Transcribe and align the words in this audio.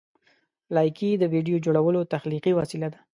لایکي 0.75 1.09
د 1.17 1.23
ویډیو 1.33 1.57
جوړولو 1.65 2.09
تخلیقي 2.13 2.51
وسیله 2.59 2.87
ده. 2.93 2.99